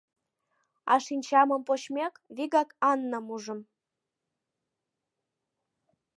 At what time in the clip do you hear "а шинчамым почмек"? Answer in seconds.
0.91-2.13